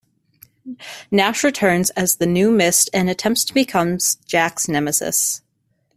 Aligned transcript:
Nash 1.11 1.43
returns 1.43 1.91
as 1.91 2.15
the 2.15 2.25
new 2.25 2.49
Mist 2.49 2.89
and 2.91 3.07
attempts 3.07 3.45
to 3.45 3.53
become 3.53 3.99
Jack's 4.25 4.67
nemesis. 4.67 5.41